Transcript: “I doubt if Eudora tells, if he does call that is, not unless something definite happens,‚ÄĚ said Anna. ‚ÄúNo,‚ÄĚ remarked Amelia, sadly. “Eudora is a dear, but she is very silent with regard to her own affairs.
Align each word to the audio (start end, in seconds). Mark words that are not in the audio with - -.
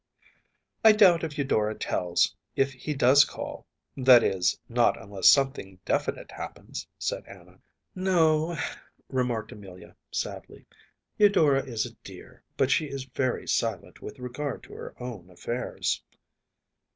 “I 0.83 0.93
doubt 0.93 1.23
if 1.23 1.37
Eudora 1.37 1.75
tells, 1.75 2.35
if 2.55 2.73
he 2.73 2.95
does 2.95 3.23
call 3.23 3.67
that 3.95 4.23
is, 4.23 4.57
not 4.67 4.99
unless 4.99 5.29
something 5.29 5.77
definite 5.85 6.31
happens,‚ÄĚ 6.31 6.87
said 6.97 7.23
Anna. 7.27 7.59
‚ÄúNo,‚ÄĚ 7.95 8.75
remarked 9.09 9.51
Amelia, 9.51 9.95
sadly. 10.09 10.65
“Eudora 11.19 11.63
is 11.63 11.85
a 11.85 11.93
dear, 12.03 12.41
but 12.57 12.71
she 12.71 12.87
is 12.87 13.03
very 13.03 13.47
silent 13.47 14.01
with 14.01 14.17
regard 14.17 14.63
to 14.63 14.73
her 14.73 14.95
own 14.99 15.29
affairs. 15.29 16.01